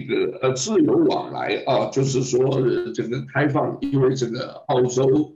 [0.00, 2.60] 个呃自由往来啊，就是说
[2.94, 5.34] 这个开放，因为这个澳洲、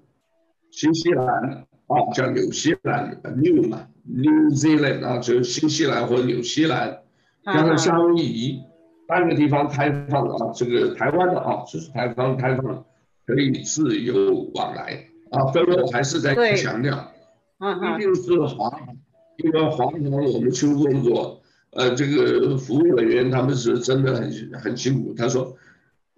[0.71, 1.27] 新西兰
[1.87, 7.01] 啊，叫纽西兰 New 嘛，New Zealand 啊，就是新西兰或纽西兰，
[7.45, 8.61] 加上夏威夷
[9.09, 12.85] 三个地方开放啊，这个台湾的啊，就是台湾开放
[13.27, 17.13] 可以自由往来啊，所以我还是在强调，
[17.61, 18.71] 一定是华，
[19.39, 21.41] 因为华航我们去问过。
[21.77, 25.13] 呃，这个服务人员他们是真的很很辛苦。
[25.13, 25.55] 他说：“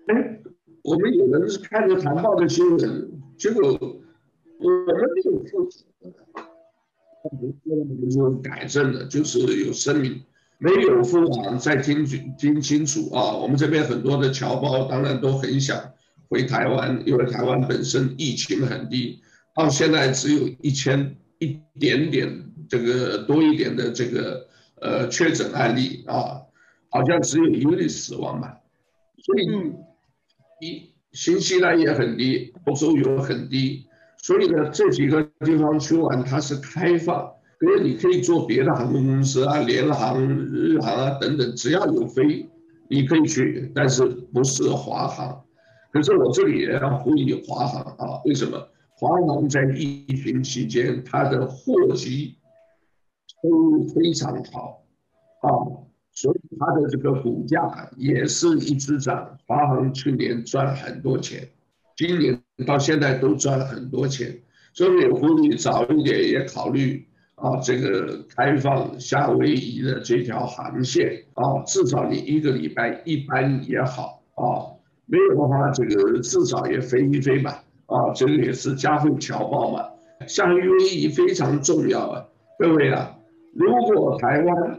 [0.06, 0.40] 哎，
[0.84, 5.84] 我们有人是看着谈报的新闻，结果我们没有负责，
[7.24, 10.22] 我们就改正了，就是有声明，
[10.58, 12.04] 没有付网再听
[12.38, 13.32] 听清楚啊。
[13.36, 15.76] 我们这边很多的侨胞当然都很想
[16.28, 19.20] 回台湾，因为台湾本身疫情很低，
[19.56, 24.46] 到现在只有一千一点点这个多一点的这个。”
[24.80, 26.42] 呃，确诊案例啊，
[26.90, 28.52] 好像只有一例死亡嘛，
[29.18, 29.72] 所以
[30.60, 33.86] 一新西兰也很低，欧洲也很低，
[34.18, 42.48] 所以呢，这几个地方去玩它是开放，因为你可以坐别的航空公司啊，联航、日航啊等等，只要有飞，
[42.88, 45.44] 你可以去，但是不是华航。
[45.90, 48.68] 可是我这里也要呼吁华航啊，为什么？
[48.96, 52.37] 华航在疫情期间，它的货机。
[53.42, 54.82] 都非常好，
[55.40, 55.48] 啊，
[56.12, 59.38] 所以它的这个股价也是一直涨。
[59.46, 61.48] 华航去年赚很多钱，
[61.96, 64.36] 今年到现在都赚了很多钱，
[64.72, 74.74] 所以也呼吁早一点也考虑啊，这个开放夏威夷的这条航线啊，至少你一个礼拜一班也好啊，
[75.06, 79.88] 没有的话这个至少也飞一飞吧，啊，这个也是加惠侨胞嘛，
[80.26, 82.26] 夏威夷非常重要啊，
[82.58, 83.14] 各位啊。
[83.58, 84.72] 如果台湾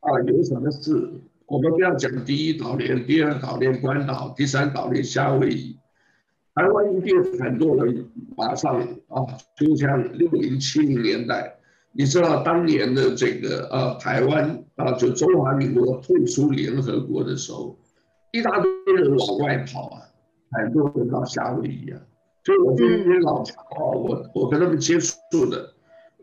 [0.00, 1.12] 啊有什么事，
[1.46, 5.76] 我们不要讲第一岛链、第二岛链关岛、第三岛链夏威夷，
[6.52, 8.04] 台湾一定很多人
[8.36, 9.22] 马上啊，
[9.56, 11.54] 就像六零七零年代，
[11.92, 17.78] 你知道当年的这个呃、台湾啊，就中华民国退出联合国的时候，
[18.32, 20.02] 一大堆人往外跑啊，
[20.50, 22.00] 很多人到夏威夷啊，
[22.42, 25.75] 所以我这些老侨啊，我我跟他们接触的。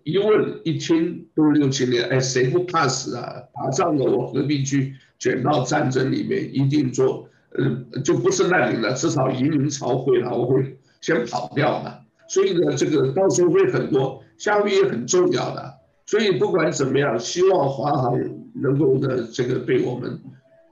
[0.03, 3.41] 一问一听都六七年，哎，谁不怕死啊？
[3.53, 6.53] 打仗的我何必去卷到战争里面？
[6.53, 11.99] 一定做，呃，就不是难民了，至少移民潮会了，我会先跑掉嘛。
[12.27, 15.73] 所以呢，这个到时候会很多，夏威夷也很重要的。
[16.05, 18.19] 所以不管怎么样，希望华航
[18.55, 20.19] 能够的这个对我们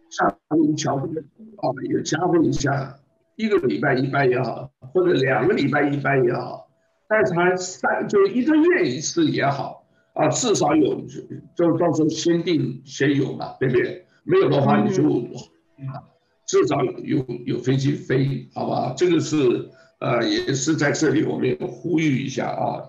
[0.09, 2.97] 夏威夷侨胞啊也加惠一下，
[3.37, 6.67] 一个礼拜一班也好，或者两个礼拜一班也好。
[7.11, 11.01] 但是还三就一个月一次也好啊，至少有
[11.53, 14.05] 就到时候先定先有嘛，对不对？
[14.23, 16.07] 没有的话你就啊，
[16.47, 18.93] 至少有有有飞机飞，好吧？
[18.95, 22.87] 这个是呃也是在这里我们也呼吁一下啊。